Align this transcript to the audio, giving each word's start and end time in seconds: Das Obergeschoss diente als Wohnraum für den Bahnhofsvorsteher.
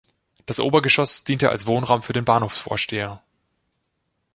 Das 0.47 0.59
Obergeschoss 0.59 1.25
diente 1.25 1.51
als 1.51 1.67
Wohnraum 1.67 2.01
für 2.01 2.13
den 2.13 2.25
Bahnhofsvorsteher. 2.25 3.21